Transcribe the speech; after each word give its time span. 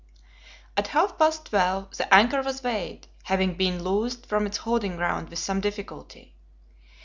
At 0.75 0.87
half 0.97 1.15
past 1.19 1.45
twelve 1.45 1.95
the 1.95 2.11
anchor 2.11 2.41
was 2.41 2.63
weighed, 2.63 3.05
having 3.25 3.53
been 3.53 3.83
loosed 3.83 4.25
from 4.25 4.47
its 4.47 4.57
holding 4.57 4.95
ground 4.97 5.29
with 5.29 5.37
some 5.37 5.61
difficulty. 5.61 6.33